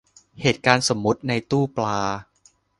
[0.41, 1.99] เหตุการณ์สมมติในตู้ปลา